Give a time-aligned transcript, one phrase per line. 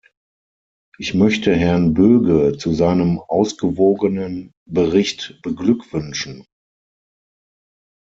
[0.97, 6.43] Ich möchte Herrn Böge zu seinem ausgewogenen Bericht beglückwünschen.